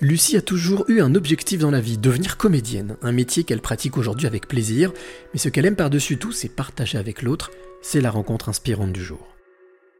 Lucie 0.00 0.36
a 0.36 0.42
toujours 0.42 0.84
eu 0.88 1.00
un 1.00 1.14
objectif 1.14 1.60
dans 1.60 1.70
la 1.70 1.80
vie, 1.80 1.98
devenir 1.98 2.36
comédienne, 2.36 2.96
un 3.02 3.12
métier 3.12 3.44
qu'elle 3.44 3.60
pratique 3.60 3.96
aujourd'hui 3.96 4.26
avec 4.26 4.48
plaisir, 4.48 4.92
mais 5.32 5.38
ce 5.38 5.48
qu'elle 5.48 5.66
aime 5.66 5.76
par-dessus 5.76 6.18
tout, 6.18 6.32
c'est 6.32 6.48
partager 6.48 6.98
avec 6.98 7.22
l'autre, 7.22 7.50
c'est 7.82 8.00
la 8.00 8.10
rencontre 8.10 8.48
inspirante 8.48 8.92
du 8.92 9.02
jour. 9.02 9.26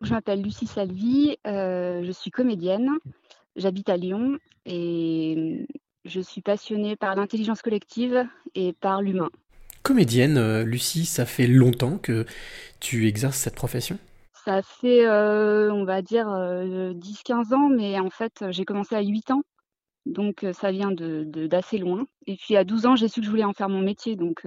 Je 0.00 0.12
m'appelle 0.12 0.42
Lucie 0.42 0.66
Salvi, 0.66 1.36
euh, 1.46 2.02
je 2.04 2.10
suis 2.10 2.32
comédienne, 2.32 2.90
j'habite 3.54 3.88
à 3.88 3.96
Lyon 3.96 4.38
et 4.66 5.66
je 6.04 6.20
suis 6.20 6.40
passionnée 6.40 6.96
par 6.96 7.14
l'intelligence 7.14 7.62
collective 7.62 8.26
et 8.56 8.72
par 8.72 9.02
l'humain. 9.02 9.30
Comédienne, 9.84 10.36
euh, 10.36 10.64
Lucie, 10.64 11.06
ça 11.06 11.26
fait 11.26 11.46
longtemps 11.46 11.98
que 11.98 12.26
tu 12.80 13.06
exerces 13.06 13.38
cette 13.38 13.54
profession? 13.54 13.98
Ça 14.44 14.62
fait, 14.62 15.06
euh, 15.06 15.72
on 15.72 15.84
va 15.84 16.02
dire, 16.02 16.26
10-15 16.26 17.54
ans, 17.54 17.68
mais 17.68 18.00
en 18.00 18.10
fait, 18.10 18.44
j'ai 18.50 18.64
commencé 18.64 18.96
à 18.96 19.00
8 19.00 19.30
ans. 19.30 19.42
Donc 20.06 20.44
ça 20.52 20.72
vient 20.72 20.90
de 20.90 21.24
d'assez 21.46 21.78
loin 21.78 22.06
et 22.26 22.36
puis 22.36 22.56
à 22.56 22.64
12 22.64 22.86
ans, 22.86 22.96
j'ai 22.96 23.08
su 23.08 23.20
que 23.20 23.26
je 23.26 23.30
voulais 23.30 23.44
en 23.44 23.52
faire 23.52 23.68
mon 23.68 23.80
métier 23.80 24.16
donc 24.16 24.46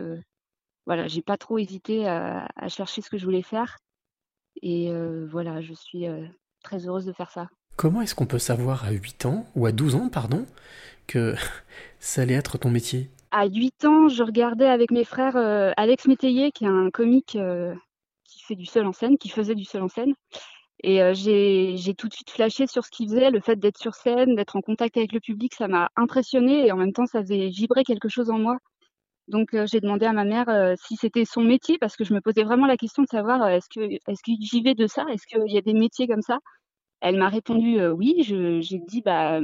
voilà, 0.86 1.08
j'ai 1.08 1.22
pas 1.22 1.38
trop 1.38 1.58
hésité 1.58 2.08
à 2.08 2.48
à 2.55 2.68
chercher 2.68 3.02
ce 3.02 3.09
que 3.09 3.18
je 3.18 3.26
voulais 3.26 3.41
faire 3.41 3.77
et 4.62 4.91
voilà, 5.30 5.62
je 5.62 5.73
suis, 5.73 6.05
très 6.63 6.88
heureuse 6.88 7.05
de 7.05 7.13
faire 7.13 7.32
ça. 7.32 7.48
Comment 7.76 8.02
est-ce 8.02 8.16
qu'on 8.16 8.26
peut 8.26 8.40
savoir 8.40 8.86
à 8.86 8.91
8 8.91 9.26
ans 9.26 9.46
ou 9.55 9.66
à 9.66 9.72
12 9.72 9.96
ans, 9.96 10.10
pardon, 10.10 10.46
que 11.08 11.36
ça 11.99 12.24
allait 12.24 12.34
être 12.34 12.58
ton 12.58 12.70
métier? 12.70 13.10
À 13.32 13.46
8 13.46 13.85
ans, 13.85 14.08
je 14.08 14.24
regardais 14.24 14.68
avec 14.68 14.91
mes 14.91 15.04
frères, 15.04 15.38
Alex 15.77 16.08
Métayer 16.08 16.52
qui 16.52 16.66
est 16.66 16.70
un 16.70 16.90
comique, 16.90 17.38
qui 18.24 18.44
fait 18.44 18.55
du 18.55 18.66
seul 18.66 18.85
en 18.85 18.94
scène, 18.94 19.18
qui 19.18 19.30
faisait 19.30 19.55
du 19.55 19.66
seul 19.66 19.84
en 19.84 19.88
scène 19.88 20.13
et 20.84 20.99
j'ai 21.15 21.93
tout 21.95 22.07
de 22.07 22.13
suite 22.13 22.29
flashé 22.29 22.67
sur 22.67 22.85
ce 22.85 22.91
qu'il 22.91 23.09
faisait, 23.09 23.31
le 23.31 23.39
fait 23.41 23.55
d'être 23.57 23.77
sur 23.77 23.95
scène, 23.95 24.35
d'être 24.35 24.55
en 24.55 24.61
contact 24.61 24.98
avec 24.98 25.11
le 25.13 25.20
public, 25.20 25.53
ça 25.55 25.67
m'a 25.67 25.89
impressionné 25.95 26.67
et 26.67 26.71
en 26.71 26.77
même 26.77 26.93
temps, 26.93 27.05
ça 27.07 27.21
faisait 27.21 27.48
vibrer 27.49 27.84
quelque 27.84 28.09
chose 28.09 28.29
en 28.29 28.39
moi. 28.39 28.57
Donc 29.27 29.49
j'ai 29.65 29.79
demandé 29.82 30.05
à 30.05 30.13
ma 30.13 30.26
mère, 30.26 30.76
si 30.77 30.95
c'était 30.98 31.26
son 31.26 31.41
métier 31.43 31.77
parce 31.79 31.95
que 31.98 32.04
je 32.05 32.13
me 32.13 32.21
posais 32.21 32.43
vraiment 32.43 32.67
la 32.67 32.77
question 32.77 33.04
de 33.04 33.07
savoir, 33.09 33.48
est-ce 33.49 33.67
que 33.70 34.51
vivait 34.54 34.76
de 34.76 34.87
ça? 34.87 35.05
Est-ce 35.12 35.27
qu'il 35.27 35.51
y 35.54 35.57
a 35.57 35.62
des 35.62 35.73
métiers 35.73 36.07
comme 36.07 36.21
ça? 36.21 36.40
Elle 37.01 37.17
m'a 37.17 37.29
répondu, 37.29 37.85
«Oui». 37.89 38.15
J'ai 38.23 38.79
dit: 38.87 39.01
«Bah, 39.04 39.41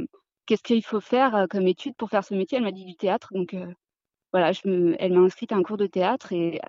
qu'est-ce 0.48 0.64
qu'il 0.64 0.84
faut 0.86 1.02
faire, 1.02 1.48
comme 1.50 1.68
étude 1.68 1.96
pour 1.98 2.10
faire 2.10 2.24
ce 2.26 2.36
métier?» 2.36 2.58
elle 2.60 2.64
m'a 2.66 2.72
dit: 2.72 2.86
«Du 2.86 2.96
théâtre». 2.96 3.30
Donc 3.34 3.56
voilà, 4.34 4.52
elle 4.66 5.14
m'a 5.14 5.22
inscrite 5.22 5.52
à 5.52 5.56
un 5.56 5.64
cours 5.64 5.78
de 5.78 5.88
théâtre 5.88 6.32
et 6.32 6.60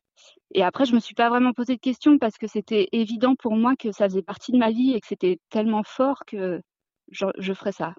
après 0.63 0.85
je 0.85 0.95
me 0.95 1.01
suis 1.01 1.15
pas 1.15 1.29
vraiment 1.29 1.53
posé 1.53 1.77
de 1.77 1.81
questions 1.81 2.19
parce 2.19 2.39
que 2.39 2.47
c'était 2.47 2.89
évident 2.93 3.35
pour 3.37 3.57
moi 3.57 3.75
que 3.77 3.93
ça 3.93 4.09
faisait 4.09 4.23
partie 4.23 4.53
de 4.53 4.59
ma 4.59 4.71
vie 4.71 4.93
et 4.95 5.01
que 5.01 5.07
c'était 5.07 5.39
tellement 5.51 5.83
fort 5.85 6.25
que 6.27 6.61
je 7.11 7.53
ferais 7.53 7.73
ça. 7.73 7.95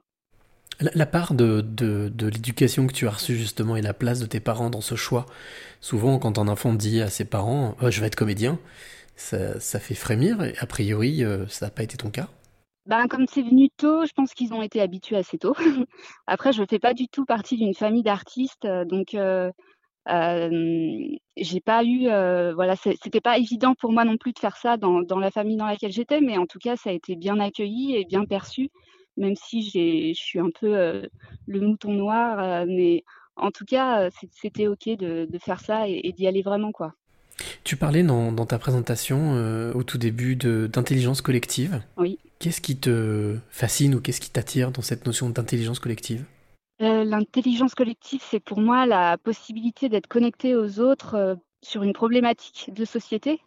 La, 0.80 1.06
part 1.06 1.34
de, 1.34 1.62
de, 1.62 2.10
de 2.10 2.28
l'éducation 2.28 2.88
que 2.88 2.94
tu 2.94 3.08
as 3.08 3.12
reçue 3.12 3.38
justement 3.38 3.76
et 3.76 3.82
la 3.82 3.94
place 3.94 4.20
de 4.20 4.26
tes 4.26 4.40
parents 4.40 4.72
dans 4.72 4.82
ce 4.82 4.96
choix, 4.96 5.28
souvent 5.82 6.18
quand 6.18 6.40
un 6.40 6.48
enfant 6.48 6.74
dit 6.74 7.00
à 7.02 7.10
ses 7.10 7.26
parents 7.26 7.76
oh, 7.82 7.92
je 7.92 8.02
vais 8.02 8.08
être 8.08 8.16
comédien, 8.16 8.58
ça, 9.16 9.60
ça 9.60 9.80
fait 9.80 9.94
frémir 9.94 10.44
et 10.44 10.56
a 10.60 10.66
priori 10.66 11.24
euh, 11.24 11.48
ça 11.48 11.68
n'a 11.68 11.72
pas 11.72 11.84
été 11.84 11.98
ton 11.98 12.10
cas? 12.10 12.28
Ben, 12.86 13.08
comme 13.08 13.28
c'est 13.28 13.42
venu 13.42 13.70
tôt, 13.70 14.06
je 14.06 14.12
pense 14.14 14.34
qu'ils 14.34 14.54
ont 14.54 14.62
été 14.62 14.82
habitués 14.82 15.16
assez 15.16 15.38
tôt. 15.38 15.56
Après, 16.28 16.52
je 16.52 16.62
ne 16.62 16.68
fais 16.68 16.80
pas 16.80 16.94
du 16.94 17.08
tout 17.08 17.26
partie 17.26 17.56
d'une 17.56 17.74
famille 17.74 18.04
d'artistes, 18.04 18.66
euh, 18.66 18.84
donc 18.84 19.16
euh, 19.16 19.52
j'ai 21.38 21.62
pas 21.62 21.84
eu, 21.84 22.08
euh, 22.10 22.54
voilà, 22.54 22.76
c'était 22.76 23.22
pas 23.22 23.38
évident 23.38 23.74
pour 23.80 23.94
moi 23.94 24.04
non 24.04 24.18
plus 24.18 24.34
de 24.34 24.40
faire 24.40 24.58
ça 24.58 24.76
dans, 24.76 25.02
dans 25.02 25.20
la 25.20 25.32
famille 25.32 25.56
dans 25.56 25.66
laquelle 25.66 25.94
j'étais, 25.94 26.20
mais 26.20 26.38
en 26.38 26.46
tout 26.46 26.60
cas, 26.60 26.76
ça 26.76 26.90
a 26.90 26.94
été 26.94 27.16
bien 27.16 27.40
accueilli 27.40 27.96
et 27.96 28.04
bien 28.04 28.26
perçu, 28.26 28.70
même 29.16 29.36
si 29.36 29.62
je 29.62 30.20
suis 30.20 30.40
un 30.40 30.50
peu 30.60 30.76
euh, 30.76 31.08
le 31.48 31.62
mouton 31.62 31.94
noir, 31.94 32.66
mais 32.68 33.04
en 33.38 33.52
tout 33.52 33.66
cas, 33.66 34.10
c'était 34.32 34.68
ok 34.68 34.90
de, 34.90 35.26
de 35.30 35.40
faire 35.40 35.62
ça 35.62 35.88
et, 35.88 36.02
et 36.04 36.12
d'y 36.12 36.28
aller 36.28 36.42
vraiment, 36.42 36.74
quoi. 36.74 36.94
Tu 37.64 37.78
parlais 37.78 38.04
dans, 38.04 38.32
dans 38.32 38.46
ta 38.46 38.60
présentation 38.60 39.72
au 39.74 39.84
tout 39.84 39.98
début 39.98 40.36
d'intelligence 40.36 41.22
collective. 41.22 41.82
Oui. 41.98 42.20
Qu'est-ce 42.44 42.60
qui 42.60 42.78
te 42.78 43.38
fascine 43.48 43.96
ou 43.96 44.02
qu'est-ce 44.02 44.20
qui 44.20 44.30
t'attire 44.30 44.70
dans 44.70 44.82
cette 44.82 45.06
notion 45.06 45.30
d'intelligence 45.30 45.80
collective? 45.80 46.26
Euh, 46.82 47.06
L'intelligence 47.06 47.74
collective, 47.74 48.20
c'est 48.22 48.42
pour 48.42 48.60
moi 48.60 48.86
la 48.86 49.18
possibilité 49.18 49.88
d'être 49.88 50.08
connecté 50.08 50.54
aux 50.54 50.82
autres 50.82 51.16
euh, 51.16 51.36
sur 51.62 51.84
une 51.84 51.94
problématique 51.94 52.70
de 52.74 52.84
société 52.84 53.40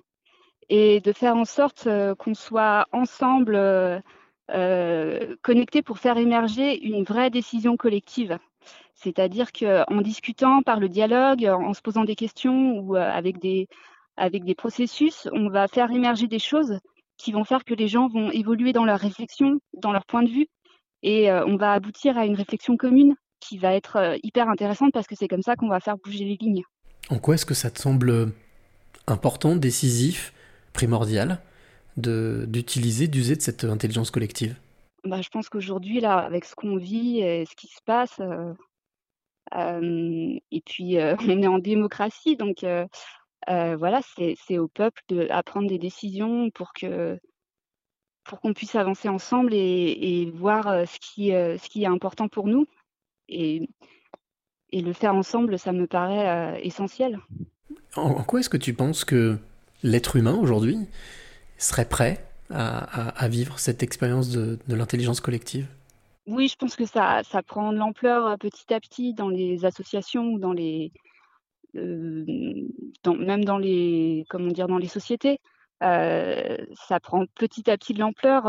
et 0.70 1.02
de 1.02 1.12
faire 1.12 1.36
en 1.36 1.44
sorte 1.44 1.86
euh, 1.86 2.14
qu'on 2.14 2.32
soit 2.32 2.86
ensemble 2.90 3.60
connectés 5.42 5.82
pour 5.82 5.98
faire 5.98 6.16
émerger 6.16 6.82
une 6.82 7.04
vraie 7.04 7.28
décision 7.28 7.76
collective. 7.76 8.38
C'est-à-dire 8.94 9.52
qu'en 9.52 10.00
discutant 10.00 10.62
par 10.62 10.80
le 10.80 10.88
dialogue, 10.88 11.44
en 11.44 11.74
se 11.74 11.82
posant 11.82 12.04
des 12.04 12.14
questions 12.14 12.78
ou 12.78 12.96
avec 12.96 13.40
des, 13.40 13.68
avec 14.16 14.44
des 14.44 14.54
processus, 14.54 15.28
on 15.32 15.50
va 15.50 15.68
faire 15.68 15.90
émerger 15.90 16.28
des 16.28 16.38
choses 16.38 16.78
qui 17.18 17.32
vont 17.32 17.44
faire 17.44 17.64
que 17.64 17.74
les 17.74 17.88
gens 17.88 18.08
vont 18.08 18.30
évoluer 18.30 18.72
dans 18.72 18.84
leur 18.84 18.98
réflexion, 18.98 19.58
dans 19.74 19.92
leur 19.92 20.04
point 20.06 20.22
de 20.22 20.30
vue, 20.30 20.46
et 21.02 21.30
euh, 21.30 21.44
on 21.46 21.56
va 21.56 21.72
aboutir 21.72 22.18
à 22.18 22.26
une 22.26 22.34
réflexion 22.34 22.76
commune 22.76 23.14
qui 23.40 23.58
va 23.58 23.74
être 23.74 23.96
euh, 23.96 24.16
hyper 24.22 24.48
intéressante 24.48 24.92
parce 24.92 25.06
que 25.06 25.14
c'est 25.14 25.28
comme 25.28 25.42
ça 25.42 25.56
qu'on 25.56 25.68
va 25.68 25.80
faire 25.80 25.96
bouger 25.98 26.24
les 26.24 26.36
lignes. 26.36 26.62
En 27.10 27.18
quoi 27.18 27.34
est-ce 27.34 27.46
que 27.46 27.54
ça 27.54 27.70
te 27.70 27.78
semble 27.78 28.32
important, 29.06 29.56
décisif, 29.56 30.32
primordial 30.72 31.40
d'utiliser, 31.96 33.08
d'user 33.08 33.36
de 33.36 33.40
cette 33.40 33.64
intelligence 33.64 34.10
collective? 34.10 34.56
Bah, 35.04 35.22
Je 35.22 35.28
pense 35.28 35.48
qu'aujourd'hui, 35.48 36.00
là, 36.00 36.18
avec 36.18 36.44
ce 36.44 36.54
qu'on 36.54 36.76
vit 36.76 37.20
et 37.20 37.46
ce 37.46 37.54
qui 37.54 37.68
se 37.68 37.80
passe, 37.86 38.20
euh, 39.54 40.38
et 40.50 40.60
puis 40.66 40.96
on 41.20 41.42
est 41.42 41.46
en 41.46 41.58
démocratie, 41.58 42.36
donc 42.36 42.64
voilà, 43.46 44.00
c'est 44.14 44.58
au 44.58 44.68
peuple 44.68 45.02
de 45.08 45.26
à 45.30 45.42
prendre 45.42 45.68
des 45.68 45.78
décisions 45.78 46.50
pour 46.50 46.72
que 46.72 47.18
pour 48.24 48.40
qu'on 48.40 48.54
puisse 48.54 48.74
avancer 48.74 49.08
ensemble 49.08 49.54
et, 49.54 50.30
voir 50.34 50.64
ce 50.88 50.98
qui, 50.98 51.28
ce 51.28 51.68
qui 51.68 51.84
est 51.84 51.86
important 51.86 52.28
pour 52.28 52.48
nous. 52.48 52.66
Et, 53.28 53.68
et 54.70 54.80
le 54.82 54.92
faire 54.92 55.14
ensemble, 55.14 55.58
ça 55.60 55.72
me 55.72 55.86
paraît 55.86 56.60
essentiel. 56.64 57.20
En, 57.94 58.22
quoi 58.24 58.40
est-ce 58.40 58.50
que 58.50 58.56
tu 58.56 58.74
penses 58.74 59.04
que 59.04 59.38
l'être 59.82 60.16
humain 60.16 60.34
aujourd'hui 60.34 60.78
serait 61.58 61.88
prêt 61.88 62.24
à, 62.50 63.28
vivre 63.28 63.58
cette 63.58 63.82
expérience 63.82 64.30
de, 64.30 64.58
l'intelligence 64.68 65.20
collective? 65.20 65.66
Oui, 66.26 66.48
je 66.48 66.56
pense 66.56 66.74
que 66.74 66.86
ça, 66.86 67.22
ça 67.24 67.42
prend 67.42 67.72
de 67.72 67.78
l'ampleur 67.78 68.36
petit 68.38 68.72
à 68.74 68.80
petit 68.80 69.14
dans 69.14 69.28
les 69.28 69.64
associations 69.64 70.24
ou 70.24 70.38
dans 70.38 70.52
les, 70.52 70.92
même 71.76 73.44
dans 73.44 73.58
les, 73.58 74.24
comment 74.28 74.48
dire, 74.48 74.68
dans 74.68 74.78
les 74.78 74.88
sociétés. 74.88 75.38
ça 75.80 77.00
prend 77.02 77.26
petit 77.34 77.70
à 77.70 77.76
petit 77.76 77.94
de 77.94 78.00
l'ampleur. 78.00 78.46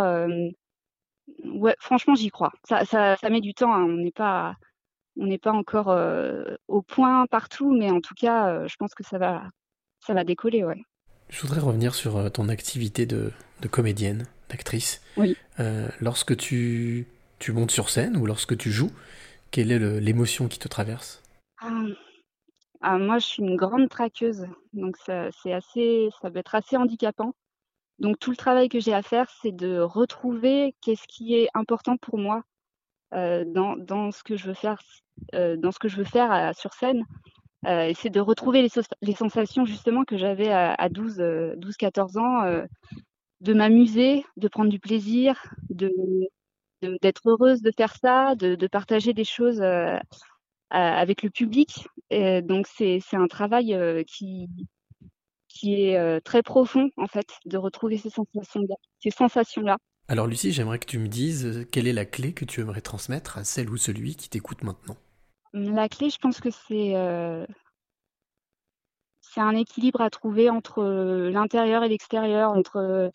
ouais, 1.43 1.75
franchement, 1.79 2.15
j'y 2.15 2.29
crois. 2.29 2.51
Ça, 2.67 2.85
ça, 2.85 3.15
ça, 3.17 3.29
met 3.29 3.41
du 3.41 3.53
temps. 3.53 3.73
Hein. 3.73 3.83
On 3.83 3.97
n'est 3.97 4.11
pas, 4.11 4.55
on 5.19 5.25
n'est 5.25 5.37
pas 5.37 5.51
encore 5.51 5.95
au 6.67 6.81
point 6.81 7.25
partout, 7.27 7.71
mais 7.71 7.91
en 7.91 8.01
tout 8.01 8.15
cas, 8.15 8.67
je 8.67 8.75
pense 8.77 8.93
que 8.93 9.03
ça 9.03 9.17
va, 9.17 9.43
ça 10.05 10.13
va 10.13 10.23
décoller, 10.23 10.63
ouais. 10.63 10.81
Je 11.29 11.41
voudrais 11.41 11.59
revenir 11.59 11.93
sur 11.93 12.31
ton 12.31 12.47
activité 12.47 13.05
de, 13.05 13.33
de 13.61 13.67
comédienne, 13.67 14.27
d'actrice. 14.49 15.01
Oui. 15.17 15.35
lorsque 15.99 16.37
tu, 16.37 17.07
tu 17.39 17.51
montes 17.51 17.71
sur 17.71 17.89
scène 17.89 18.17
ou 18.17 18.25
lorsque 18.25 18.57
tu 18.57 18.71
joues, 18.71 18.91
quelle 19.51 19.71
est 19.71 19.79
l'émotion 19.99 20.47
qui 20.47 20.59
te 20.59 20.67
traverse? 20.67 21.21
Ah, 21.59 21.83
ah, 22.81 22.97
moi, 22.97 23.19
je 23.19 23.25
suis 23.25 23.43
une 23.43 23.55
grande 23.55 23.89
traqueuse, 23.89 24.45
donc 24.73 24.97
ça 24.97 25.29
c'est 25.43 25.53
assez 25.53 26.09
ça 26.21 26.29
peut 26.31 26.39
être 26.39 26.55
assez 26.55 26.77
handicapant. 26.77 27.33
Donc 27.99 28.19
tout 28.19 28.31
le 28.31 28.37
travail 28.37 28.69
que 28.69 28.79
j'ai 28.79 28.93
à 28.93 29.03
faire, 29.03 29.29
c'est 29.41 29.53
de 29.55 29.79
retrouver 29.79 30.75
qu'est-ce 30.81 31.07
qui 31.07 31.35
est 31.35 31.49
important 31.55 31.97
pour 31.97 32.17
moi, 32.19 32.43
heu, 33.15 33.45
dans 33.47 33.77
dans 33.77 34.11
ce 34.11 34.23
que 34.23 34.37
je 34.37 34.47
veux 34.47 34.53
faire 34.55 34.81
euh, 35.35 35.57
dans 35.57 35.71
ce 35.73 35.79
que 35.79 35.89
je 35.89 35.97
veux 35.97 36.05
faire, 36.05 36.55
sur 36.55 36.73
scène, 36.73 37.05
heu 37.67 37.89
et 37.89 37.93
c'est 37.95 38.09
de 38.11 38.21
retrouver 38.21 38.61
les 38.63 38.69
les 39.01 39.15
sensations 39.15 39.65
justement 39.65 40.05
que 40.05 40.17
j'avais 40.17 40.49
à 40.51 40.73
à 40.75 40.89
12, 40.89 41.17
12-14 41.57 42.17
ans, 42.17 42.43
de 43.41 43.53
m'amuser, 43.53 44.25
de 44.37 44.47
prendre 44.47 44.69
du 44.69 44.79
plaisir, 44.79 45.53
de 45.69 45.91
d'être 47.01 47.21
heureuse 47.29 47.61
de 47.61 47.71
faire 47.75 47.95
ça, 47.97 48.35
de 48.35 48.55
de 48.55 48.67
partager 48.67 49.13
des 49.13 49.23
choses, 49.25 49.61
avec 50.69 51.23
le 51.23 51.29
public. 51.29 51.87
Et 52.09 52.41
donc 52.41 52.67
c'est 52.67 53.01
un 53.13 53.27
travail 53.27 53.77
qui, 54.07 54.49
qui 55.47 55.81
est 55.81 56.21
très 56.21 56.43
profond 56.43 56.89
en 56.97 57.07
fait, 57.07 57.27
de 57.45 57.57
retrouver 57.57 57.97
ces 57.97 58.09
sensations-là. 58.09 58.75
Ces 58.99 59.11
sensations-là. 59.11 59.77
Alors 60.07 60.27
Lucie, 60.27 60.51
j'aimerais 60.51 60.79
que 60.79 60.85
tu 60.85 60.99
me 60.99 61.07
dises 61.07 61.67
quelle 61.71 61.87
est 61.87 61.93
la 61.93 62.05
clé 62.05 62.33
que 62.33 62.45
tu 62.45 62.61
aimerais 62.61 62.81
transmettre 62.81 63.37
à 63.37 63.43
celle 63.43 63.69
ou 63.69 63.77
celui 63.77 64.15
qui 64.15 64.29
t'écoute 64.29 64.63
maintenant? 64.63 64.95
La 65.53 65.89
clé, 65.89 66.09
je 66.09 66.17
pense 66.17 66.39
que 66.39 66.49
c'est 66.49 66.93
c'est 69.21 69.41
un 69.41 69.55
équilibre 69.55 70.01
à 70.01 70.09
trouver 70.09 70.49
entre 70.49 70.83
l'intérieur 71.31 71.83
et 71.83 71.89
l'extérieur, 71.89 72.51
entre 72.51 73.11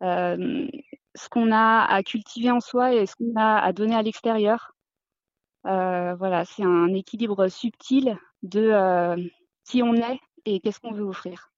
ce 0.00 1.28
qu'on 1.28 1.52
a 1.52 1.84
à 1.84 2.02
cultiver 2.02 2.50
en 2.50 2.60
soi 2.60 2.94
et 2.94 3.06
ce 3.06 3.16
qu'on 3.16 3.34
a 3.36 3.58
à 3.58 3.72
donner 3.72 3.94
à 3.94 4.02
l'extérieur. 4.02 4.71
Voilà, 5.64 6.44
c'est 6.44 6.64
un 6.64 6.88
équilibre 6.88 7.48
subtil 7.48 8.16
de 8.42 9.30
qui 9.64 9.82
on 9.82 9.94
est 9.94 10.20
et 10.44 10.60
qu'est-ce 10.60 10.80
qu'on 10.80 10.92
veut 10.92 11.04
offrir. 11.04 11.51